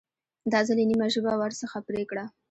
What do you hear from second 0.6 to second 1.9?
ځل یې نیمه ژبه ورڅخه